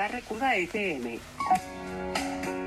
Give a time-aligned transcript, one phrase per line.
[0.00, 1.18] Barracuda FM.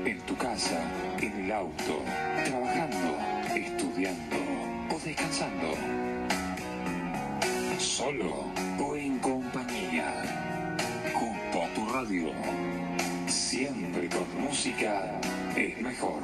[0.06, 0.80] En tu casa,
[1.20, 2.00] en el auto,
[2.44, 3.18] trabajando,
[3.56, 4.36] estudiando
[4.94, 5.74] o descansando.
[7.76, 8.44] Solo
[8.78, 10.14] o en compañía.
[11.12, 12.30] Junto a tu radio.
[13.26, 15.20] Siempre con música
[15.56, 16.22] es mejor.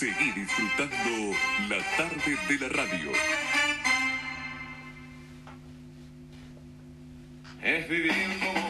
[0.00, 1.36] Seguí disfrutando
[1.68, 3.12] la tarde de la radio.
[7.62, 8.69] es vivir como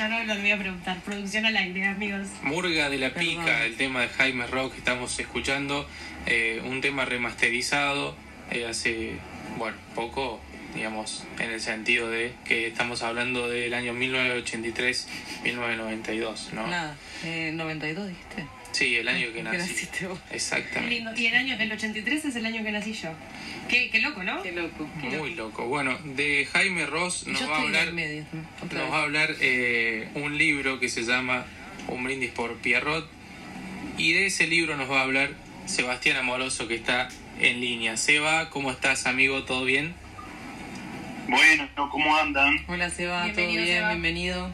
[0.00, 0.98] Allá no lo voy a preguntar.
[1.00, 2.28] Producción al aire, amigos.
[2.42, 3.36] Murga de la Perdón.
[3.36, 5.86] Pica, el tema de Jaime Rock que estamos escuchando,
[6.24, 8.16] eh, un tema remasterizado
[8.50, 9.16] eh, hace,
[9.58, 10.40] bueno, poco,
[10.74, 16.66] digamos, en el sentido de que estamos hablando del año 1983-1992, ¿no?
[16.66, 18.46] Nada, eh, 92 dijiste.
[18.72, 19.58] Sí, el año que Que nací.
[19.58, 20.18] naciste vos.
[20.30, 20.94] Exactamente.
[20.94, 21.12] lindo.
[21.16, 23.10] Y el año, el 83 es el año que nací yo.
[23.68, 24.42] Qué, qué loco, ¿no?
[24.42, 24.86] Qué loco.
[25.02, 25.66] Muy loco.
[25.66, 28.24] Bueno, de Jaime Ross nos va a hablar, medio.
[28.64, 31.44] Otra nos va a hablar eh, un libro que se llama
[31.88, 33.08] Un brindis por Pierrot
[33.98, 35.30] y de ese libro nos va a hablar
[35.66, 37.08] Sebastián Amoroso que está
[37.40, 37.96] en línea.
[37.96, 39.44] Seba, ¿cómo estás, amigo?
[39.44, 39.94] ¿Todo bien?
[41.28, 42.64] Bueno, ¿cómo andan?
[42.66, 43.66] Hola Seba, ¿todo bien?
[43.66, 43.88] Seba.
[43.90, 44.52] Bienvenido.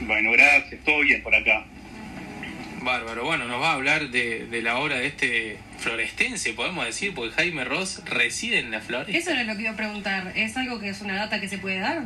[0.00, 1.64] Bueno, gracias, todo bien por acá.
[2.84, 3.24] Bárbaro.
[3.24, 7.34] Bueno, nos va a hablar de, de la obra de este florestense, podemos decir, porque
[7.34, 9.16] Jaime Ross reside en la floresta.
[9.18, 10.32] Eso era lo que iba a preguntar.
[10.36, 12.02] ¿Es algo que es una data que se puede dar?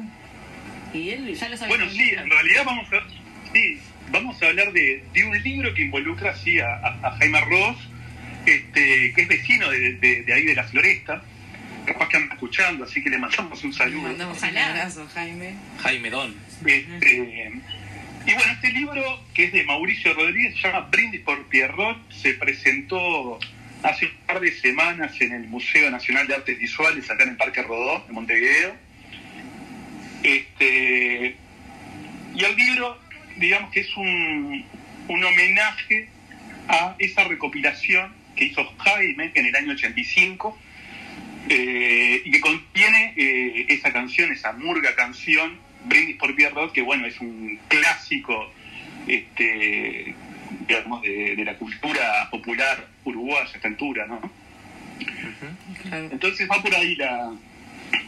[0.94, 1.34] ¿Y él?
[1.34, 1.76] Ya lo sabía.
[1.76, 3.78] Bueno, sí, en realidad vamos a, sí,
[4.10, 7.76] vamos a hablar de, de un libro que involucra así a, Jaime Ross,
[8.46, 11.22] este, que es vecino de, de- de ahí de la floresta.
[11.86, 14.02] Capaz que anda escuchando, así que le mandamos un Le saludo.
[14.02, 15.54] mandamos un abrazo, Jaime.
[15.82, 16.34] Jaime Don.
[16.66, 17.52] Este,
[18.28, 22.34] y bueno, este libro, que es de Mauricio Rodríguez, se llama Brindis por Pierrot, se
[22.34, 23.38] presentó
[23.82, 27.36] hace un par de semanas en el Museo Nacional de Artes Visuales, acá en el
[27.38, 28.76] Parque Rodó, de Montevideo.
[30.22, 31.36] Este,
[32.34, 32.98] y el libro,
[33.38, 34.62] digamos que es un,
[35.08, 36.10] un homenaje
[36.68, 40.58] a esa recopilación que hizo Jaime en el año 85,
[41.48, 47.06] eh, y que contiene eh, esa canción, esa murga canción, Brindis por Pierrot, que bueno,
[47.06, 48.52] es un clásico
[49.06, 50.14] este,
[50.66, 54.20] digamos, de, de la cultura popular uruguaya a esta altura, ¿no?
[55.90, 57.32] Entonces va por ahí la,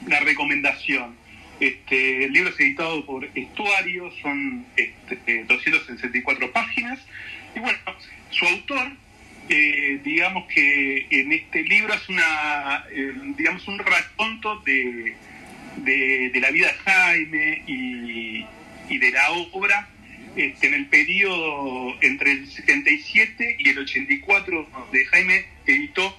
[0.07, 1.15] la recomendación.
[1.59, 6.99] Este, el libro es editado por Estuario, son este, 264 páginas.
[7.55, 7.79] Y bueno,
[8.31, 8.93] su autor,
[9.49, 15.15] eh, digamos que en este libro es una, eh, digamos, un raconto de,
[15.85, 18.47] de, de la vida de Jaime y,
[18.89, 19.89] y de la obra
[20.37, 26.17] este, en el periodo entre el 77 y el 84 de Jaime editó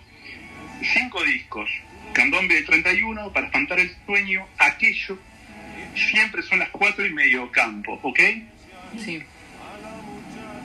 [0.94, 1.70] cinco discos.
[2.14, 5.18] Candombe de 31, Para espantar el sueño, Aquello,
[5.96, 8.20] Siempre son las cuatro y medio campo, ¿ok?
[8.98, 9.22] Sí.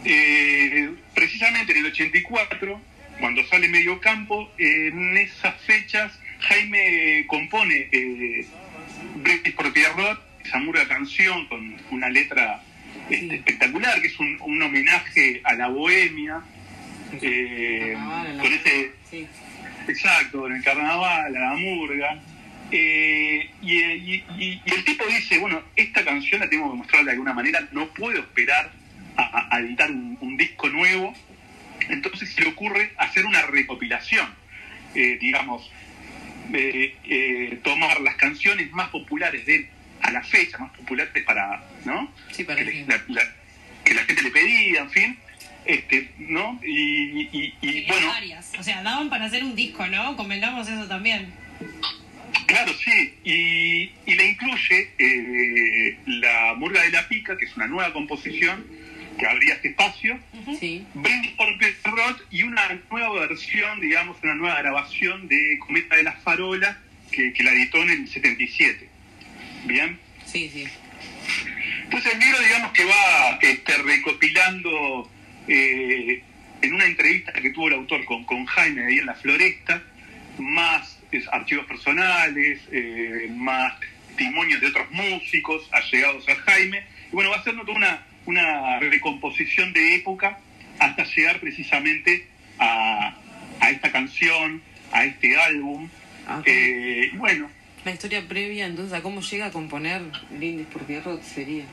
[0.05, 2.81] Eh, precisamente en el 84,
[3.19, 8.47] cuando sale medio campo, en esas fechas Jaime compone eh,
[9.17, 12.63] Brindis por Pierrot, esa murga canción con una letra
[13.11, 16.41] este, espectacular, que es un, un homenaje a la bohemia,
[17.23, 19.27] eh, Carnaval, con ese Sí.
[19.89, 22.19] Exacto, en el carnaval, a la murga.
[22.73, 27.05] Eh, y, y- y- y el tipo dice, bueno, esta canción la tengo que mostrar
[27.05, 28.73] de alguna manera, no puedo esperar
[29.17, 31.15] a, a- a editar un, un disco nuevo.
[31.89, 34.27] Entonces se le ocurre hacer una recopilación,
[34.97, 35.71] eh, digamos,
[36.55, 39.67] eh, eh, tomar las canciones más populares de él
[40.03, 42.13] a la fecha, más populares para, ¿no?
[42.33, 43.35] Sí, para que, la, la-
[43.85, 45.19] que la gente le pedía, en fin,
[45.65, 46.61] este, ¿no?
[46.65, 48.53] Y, y- y, bueno, varias.
[48.59, 50.17] O sea, daban para hacer un disco, ¿no?
[50.17, 51.33] Convengamos eso también.
[52.47, 57.67] Claro, sí, y, y le incluye eh, la Murga de la Pica, que es una
[57.67, 58.65] nueva composición
[59.19, 60.19] que abría este espacio,
[60.61, 60.85] Sí.
[60.95, 66.23] Brindis por Perrot y una nueva versión, digamos, una nueva grabación de Cometa de las
[66.23, 66.77] Farolas
[67.11, 68.89] que, que la editó en el 77.
[69.65, 70.65] Bien, Sí, sí.
[71.85, 75.11] entonces el libro, digamos, que va este, recopilando
[75.49, 76.23] eh,
[76.63, 79.83] en una entrevista que tuvo el autor con, con Jaime ahí en la Floresta,
[80.39, 83.75] más es, archivos personales, eh, más
[84.09, 86.85] testimonios de otros músicos allegados a Jaime.
[87.11, 90.39] Y bueno, va a ser toda una, una recomposición de época
[90.79, 92.27] hasta llegar precisamente
[92.59, 93.17] a,
[93.61, 94.63] a esta canción,
[94.93, 95.89] a este álbum.
[96.45, 97.49] Eh, bueno,
[97.85, 101.65] La historia previa, entonces, a cómo llega a componer Brindis por Pierrot sería.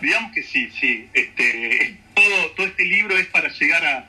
[0.00, 1.08] Digamos que sí, sí.
[1.14, 4.06] Este, es- todo, todo este libro es para llegar a,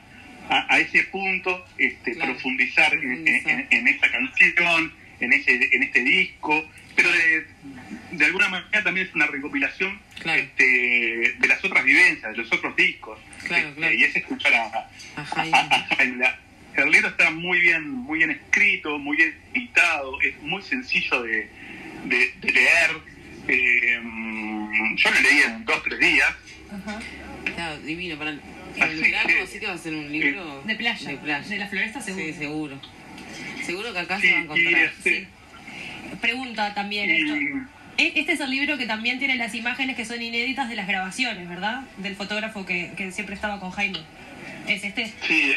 [0.48, 3.50] a, a ese punto, este, Claro, profundizar, en- profundizar.
[3.50, 6.64] En, en esta canción, en, ese, en este disco,
[6.94, 7.46] pero de,
[8.12, 10.40] de alguna manera también es una recopilación Claro.
[10.40, 10.64] este,
[11.38, 13.18] de las otras vivencias, de los otros discos.
[13.44, 13.94] Claro, Este, claro.
[13.94, 14.90] Y es escuchar a,
[15.20, 15.56] A Jaime.
[15.56, 16.16] a- a Jaime.
[16.16, 16.38] La-
[16.82, 21.48] El libro está muy bien, muy bien escrito, muy bien editado, es muy sencillo de,
[22.04, 22.90] de- de leer.
[23.48, 24.00] Eh,
[24.96, 26.34] yo lo leí en dos, tres días.
[26.72, 27.00] Ajá.
[27.54, 28.18] Claro, divino.
[28.18, 28.40] Para el,
[28.76, 31.10] el verano que- sí que va a ser un libro De playa.
[31.10, 31.48] De playa.
[31.48, 32.24] De la floresta seguro.
[32.26, 32.80] Sí, seguro.
[33.66, 34.74] Seguro que acá Sí, se va a encontrar.
[34.84, 35.26] este,
[36.20, 37.34] Pregunta también esto.
[37.98, 40.86] E- Este es el libro que también tiene las imágenes que son inéditas de las
[40.86, 41.82] grabaciones, ¿verdad?
[41.98, 43.98] Del fotógrafo que, que siempre estaba con Jaime.
[44.68, 45.12] ¿Es este?
[45.26, 45.52] Sí,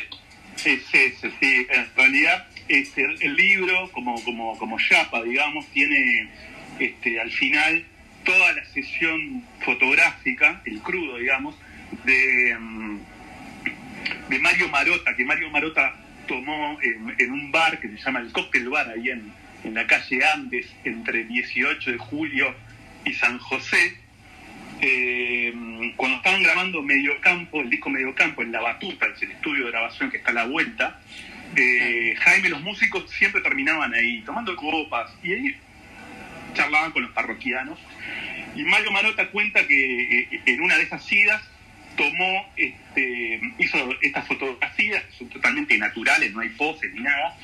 [0.66, 1.68] es ese, sí.
[1.70, 6.30] En realidad, este, el, el libro, como, como, como chapa, digamos, tiene
[6.80, 7.86] este, al final
[8.24, 11.56] toda la sesión fotográfica, el crudo, digamos,
[12.06, 13.00] de, mm,
[14.30, 15.96] de Mario Marota, que Mario Marota
[16.30, 19.34] tomó en, en un bar que se llama el Cocktail Bar, ahí en,
[19.64, 22.56] en la calle Andes, entre 18 de julio
[23.04, 23.98] y San José,
[24.80, 25.52] eh,
[25.98, 30.12] cuando estaban grabando Mediocampo, el disco Mediocampo en La Batuta, es el estudio de grabación
[30.12, 31.02] que está a la vuelta,
[31.56, 35.56] eh, Jaime, los músicos siempre terminaban ahí, tomando copas, y ahí
[36.54, 37.80] charlaban con los parroquianos.
[38.56, 41.42] Y Mario Marota cuenta que eh, en una de esas idas
[42.04, 47.38] tomó, este, hizo estas fotografías, que son totalmente naturales, no hay poses ni nada.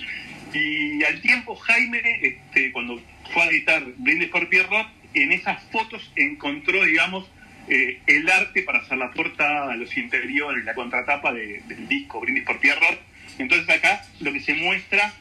[0.53, 3.01] Y al tiempo Jaime, este, cuando
[3.33, 7.29] fue a editar Brindis por Pierrot, en esas fotos encontró, digamos,
[7.67, 12.43] eh, el arte para hacer la portada, los interiores, la contratapa de- del disco Brindis
[12.45, 12.99] por Pierrot.
[13.37, 15.11] Entonces acá lo que se muestra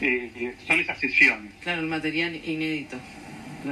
[0.00, 1.52] eh, son esas sesiones.
[1.62, 2.98] Claro, el material inédito.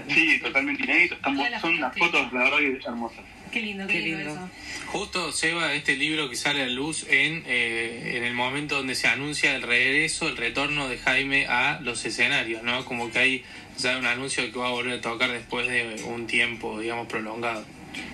[0.09, 1.05] Sí, totalmente.
[1.05, 2.33] Están- las son unas fotos.
[2.33, 3.25] la verdad, hermosas.
[3.57, 4.35] Qué lindo, qué, Qué lindo, lindo.
[4.35, 4.51] eso.
[4.89, 9.09] Justo Seba, este libro que sale a luz en, eh, en el momento donde se
[9.09, 12.85] anuncia el regreso, el retorno de Jaime a los escenarios, ¿no?
[12.85, 13.45] Como que hay
[13.79, 17.07] ya un anuncio de que va a volver a tocar después de un tiempo, digamos,
[17.09, 17.65] prolongado.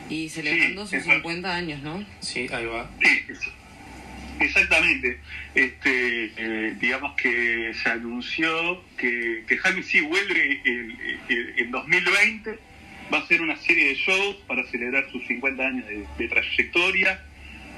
[0.08, 1.10] Y celebrando Sí, sus eso.
[1.16, 2.04] 50 años, ¿no?
[2.20, 2.88] Sí, ahí va.
[4.38, 5.18] Exactamente.
[5.56, 12.58] Este, eh, digamos que se anunció que, que Jaime sí vuelve el- el- en 2020.
[13.12, 17.20] Va a hacer una serie de shows para celebrar sus 50 años de, de trayectoria.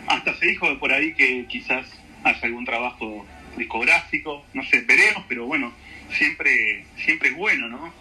[0.06, 1.86] Hasta se dijo por ahí que quizás
[2.22, 3.26] haya algún trabajo
[3.56, 4.44] discográfico.
[4.54, 5.72] No sé, veremos, pero bueno,
[6.12, 7.92] siempre, siempre es bueno, ¿no?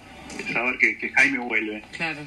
[0.52, 1.84] Saber que, que Jaime vuelve.
[1.92, 2.20] Claro.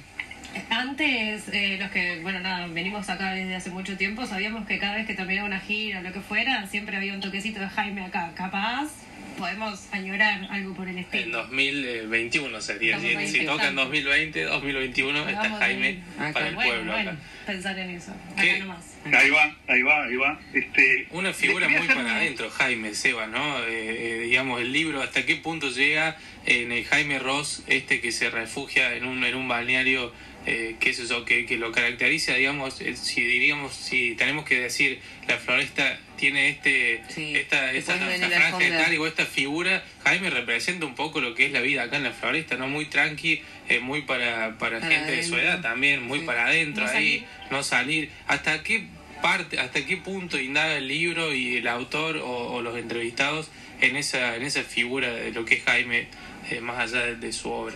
[0.70, 4.96] Antes, eh, los que, bueno, nada, venimos acá desde hace mucho tiempo, sabíamos que cada
[4.96, 8.02] vez que terminaba una gira o lo que fuera, siempre había un toquecito de Jaime
[8.02, 8.32] acá.
[8.34, 9.05] Capaz
[9.36, 11.38] podemos añorar algo por el En estilo.
[11.44, 12.98] 2021 sería.
[13.00, 13.82] Si, si toca en pensando.
[13.84, 16.02] 2020, 2021, está Vamos Jaime.
[16.18, 16.32] Acá.
[16.32, 17.20] para el bueno, pueblo bueno, acá.
[17.46, 18.12] pensar en eso.
[18.40, 18.50] ¿Qué?
[18.52, 18.84] Acá nomás.
[19.12, 20.40] Ahí va, ahí va, ahí va.
[20.52, 23.58] Este, Una figura muy para una- adentro, Jaime Seba, ¿no?
[23.60, 28.10] Eh, eh, digamos, el libro, ¿hasta qué punto llega en el Jaime Ross, este que
[28.12, 30.12] se refugia en un, en un balneario,
[30.46, 34.60] eh, qué es eso, que, que lo caracteriza, digamos, eh, si diríamos, si tenemos que
[34.60, 39.84] decir, la floresta tiene este Sí, esta, que esta, esta franja etaria o esta figura.
[40.04, 42.68] Jaime representa un poco lo que es la vida acá en la floresta, ¿no?
[42.68, 46.24] Muy tranqui, eh, muy para, para, Para gente de su edad también, muy Sí.
[46.26, 47.24] para adentro No ahí, salir.
[47.50, 48.10] no salir.
[48.28, 48.86] ¿Hasta qué
[49.20, 53.50] parte, hasta qué punto indaga el libro y el autor o, o los entrevistados
[53.80, 56.06] en esa, en esa figura de lo que es Jaime,
[56.50, 57.74] eh, más allá de, de su obra?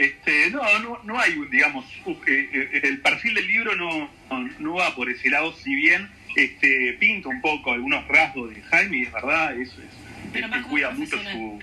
[0.00, 1.84] Este, no, no, no hay un, digamos,
[2.26, 4.10] eh, eh, el perfil del libro no,
[4.58, 8.96] no, va por ese lado, si bien este, pinta un poco algunos rasgos de Jaime,
[8.96, 9.90] y es verdad, eso es,
[10.32, 11.58] Pero este, cuida mucho su...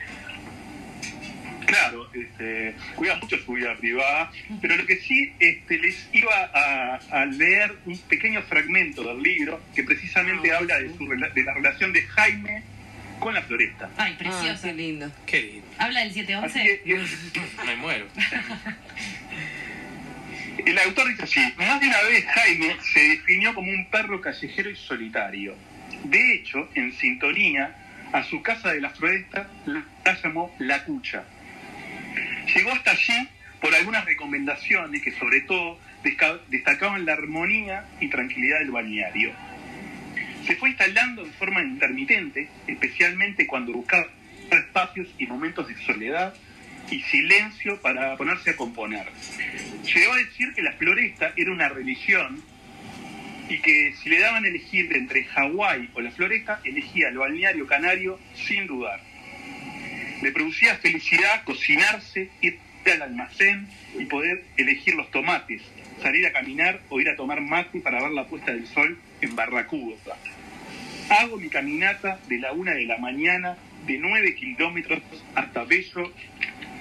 [1.66, 7.00] Claro, este, cuida mucho su vida privada, pero lo que sí este, les iba a,
[7.10, 11.54] a leer un pequeño fragmento del libro que precisamente Ah, habla de, su, de la
[11.56, 12.64] relación de Jaime
[13.20, 13.90] con la floresta.
[13.98, 14.68] Ay, Ah, preciosa.
[14.68, 15.12] qué lindo.
[15.26, 16.82] Qué lindo, Habla del Así 711.
[16.84, 18.08] que, me muero.
[20.66, 24.70] El autor dice así, más de una vez Jaime se definió como un perro callejero
[24.70, 25.56] y solitario.
[26.04, 27.76] De hecho, en sintonía,
[28.12, 29.84] a su casa de la floresta la
[30.22, 31.24] llamó La Cucha.
[32.54, 33.30] Llegó hasta allí
[33.62, 39.32] por algunas recomendaciones que sobre todo desca- destacaban la armonía y tranquilidad del balneario.
[40.48, 44.08] Se fue instalando en forma intermitente, especialmente cuando buscaba
[44.50, 46.34] espacios y momentos de soledad
[46.90, 49.08] y silencio para ponerse a componer.
[49.84, 52.42] Llegó a decir que la floresta era una religión
[53.50, 58.18] y que si le daban elegir entre Hawái o la floresta, elegía el balneario canario
[58.34, 59.02] sin dudar.
[60.22, 62.58] Le producía felicidad cocinarse, ir
[62.92, 63.68] al almacén
[63.98, 65.62] y poder elegir los tomates,
[66.02, 69.36] salir a caminar o ir a tomar mate para ver la puesta del sol en
[69.36, 69.96] Barracuda.
[71.10, 75.02] Hago mi caminata de la una de la mañana de nueve kilómetros
[75.36, 76.12] hasta Bello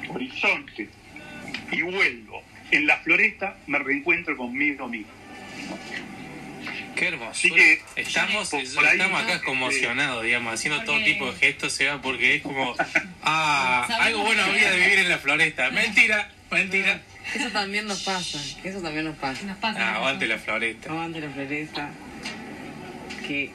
[0.08, 0.88] Horizonte
[1.70, 2.42] y vuelvo.
[2.70, 5.12] En la floresta me reencuentro conmigo mismo.
[6.96, 7.30] Qué hermoso.
[7.30, 9.42] Así que, estamos, por yo- ahí, estamos acá ¿no?
[9.42, 12.74] conmocionados, digamos, haciendo todo tipo de gestos, se va porque es como,
[13.22, 15.70] ah, algo bueno había de vivir en la floresta.
[15.70, 17.00] Mentira, mentira.
[17.34, 18.38] Eso también nos pasa.
[18.64, 19.42] Eso también nos pasa.
[19.46, 19.78] Nos pasa.
[19.80, 20.90] Ah, aguante la floresta.
[20.90, 21.90] Aguante la floresta.
[23.26, 23.50] Que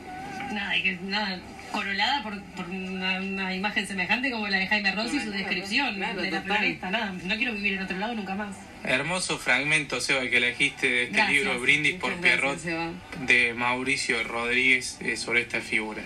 [0.52, 1.40] Nada, y que nada,
[1.72, 5.96] corolada por, por una, una imagen semejante como la de Jaime Rossi y su descripción
[5.96, 6.58] Claro, de la total.
[6.58, 6.92] floresta.
[6.92, 8.56] Nada, no quiero vivir en otro lado nunca más.
[8.84, 12.94] Hermoso fragmento, Seba, que elegiste de este Gracias, libro Brindis por Pierrot gracias,
[13.28, 16.02] de Mauricio Rodríguez eh, sobre esta figura.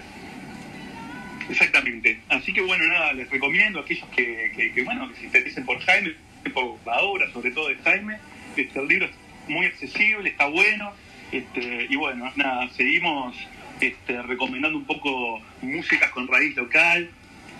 [1.49, 2.19] Exactamente.
[2.29, 5.65] Así que bueno, nada, les recomiendo a aquellos que, que, que, bueno, que se interesen
[5.65, 6.15] por Jaime,
[6.53, 8.17] por la obra sobre todo de Jaime.
[8.57, 9.11] Este, el libro es
[9.47, 10.91] muy accesible, está bueno.
[11.31, 13.35] Este, y bueno, nada, seguimos
[13.79, 17.09] este, recomendando un poco músicas con raíz local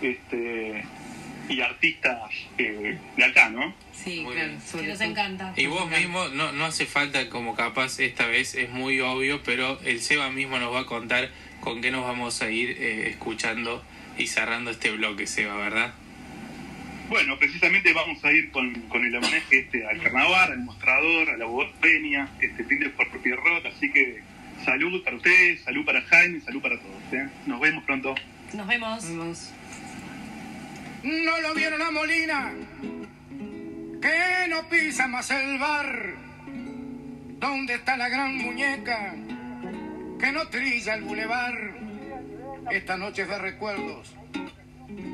[0.02, 0.84] este,
[1.48, 3.74] y artistas eh, de acá, ¿no?
[3.92, 4.52] Sí, Muy claro.
[4.72, 5.52] Que nos encanta.
[5.56, 9.80] Y vos mismo, no, no hace falta como capaz, esta vez es muy obvio, pero
[9.82, 13.84] el Seba mismo nos va a contar con qué nos vamos a ir eh, escuchando
[14.18, 15.94] y cerrando este bloque, Seba, ¿verdad?
[17.08, 21.36] Bueno, precisamente vamos a ir con, con el homenaje este, al carnaval, al mostrador, a
[21.36, 24.22] la bohemia, este, brindis por Pierrot, así que
[24.64, 27.12] salud para ustedes, salud para Jaime, salud para todos.
[27.12, 27.28] ¿eh?
[27.46, 28.14] Nos vemos pronto.
[28.54, 29.52] Nos vemos.
[31.06, 32.52] No lo vieron a Molina,
[34.02, 36.16] que no pisa más el bar.
[37.38, 39.14] ¿Dónde está la gran muñeca
[40.18, 41.54] que no trilla el bulevar?
[42.72, 44.16] Esta noche es de recuerdos,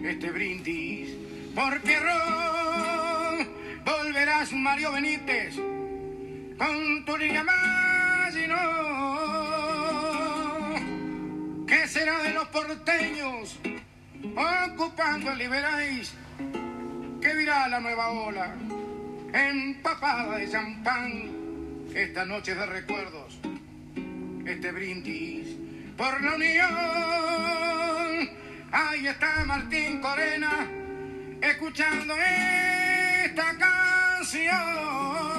[0.02, 1.11] este brindis
[1.54, 3.46] por Pierrot.
[3.84, 5.56] Volverás Mario Benítez
[6.56, 8.62] con tu línea Maginot.
[11.66, 13.61] ¿Qué será de los porteños?
[14.25, 16.14] Ocupando el Liberáis,
[17.21, 18.55] que virá la nueva ola,
[19.33, 21.31] empapada de champán,
[21.95, 23.38] esta noche de recuerdos,
[24.47, 25.57] este brindis
[25.97, 26.69] por la unión.
[28.73, 30.67] Ahí está Martín Corena,
[31.41, 35.31] escuchando esta canción.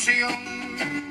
[0.00, 1.09] Ilusión.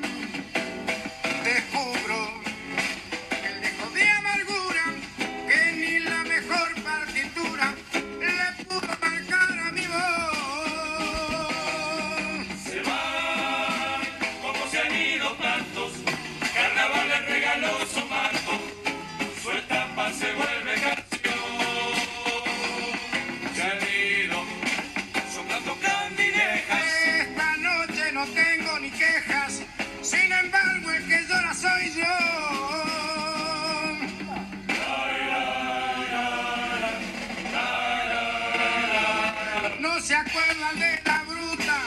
[40.02, 41.78] Se acuerdan de la bruta,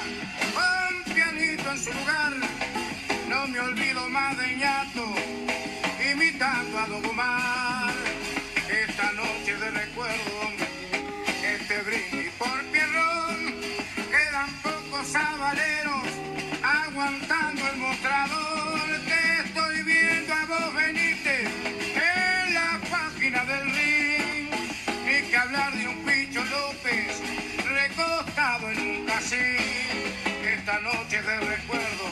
[0.53, 2.33] con pianito en su lugar.
[3.27, 5.13] No me olvido más de ñato,
[6.11, 7.93] imitando a Don Omar.
[8.69, 10.51] Esta noche de recuerdo,
[11.43, 13.55] este brindis por Pierrón,
[14.11, 16.07] quedan pocos sabaleros
[16.61, 17.77] aguantando el
[29.13, 29.39] casín.
[30.43, 32.02] Esta noche de recuerdos,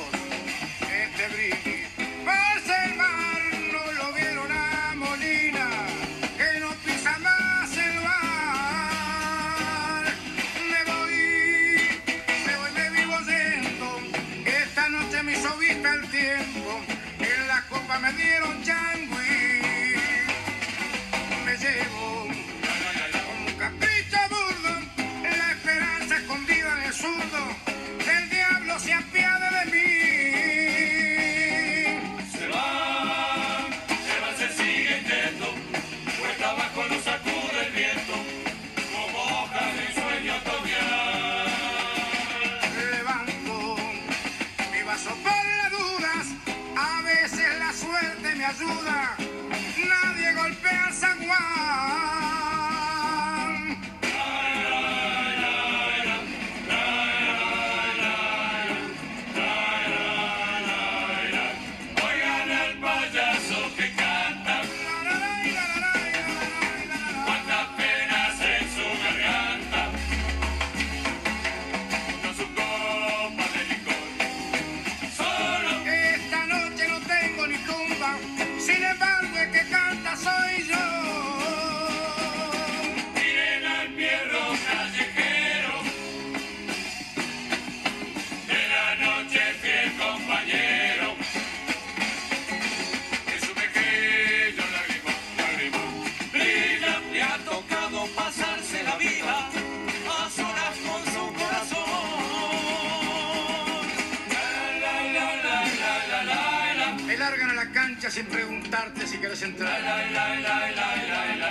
[107.21, 109.79] largan a la cancha sin preguntarte si quieres entrar.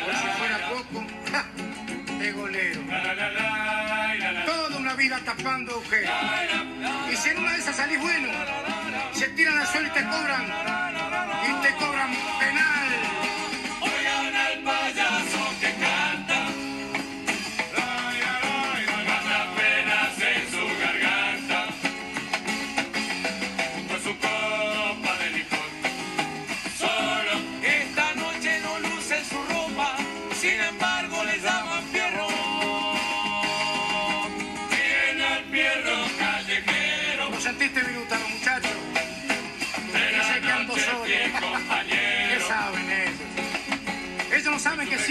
[0.04, 1.46] Por si fuera poco, ¡ja!
[2.18, 2.80] de golero.
[4.46, 6.10] Toda una vida tapando agujeros.
[7.12, 8.28] Y si en una de esas salís bueno,
[9.12, 10.46] se tiran al suelo y te cobran.
[11.48, 13.39] Y te cobran penal.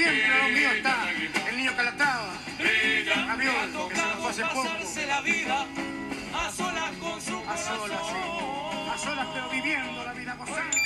[0.03, 1.11] Siempre a lo mío está
[1.49, 2.33] el niño Calatrava.
[3.31, 4.63] Avión, que se nos fue hace poco.
[4.63, 5.65] pasarse la vida
[6.33, 8.93] a solas con su A solas, sí.
[8.93, 10.77] A solas, pero viviendo la vida gozando.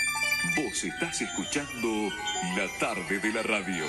[0.56, 2.10] Vos estás escuchando
[2.56, 3.86] La tarde de la radio.